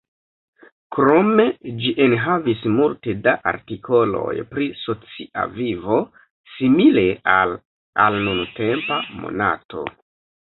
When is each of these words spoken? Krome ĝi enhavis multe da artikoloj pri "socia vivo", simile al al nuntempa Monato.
Krome 0.95 1.43
ĝi 1.81 1.89
enhavis 2.05 2.63
multe 2.77 3.13
da 3.27 3.33
artikoloj 3.51 4.31
pri 4.53 4.69
"socia 4.83 5.45
vivo", 5.57 5.99
simile 6.53 7.05
al 7.37 7.53
al 8.07 8.17
nuntempa 8.29 8.97
Monato. 9.21 9.85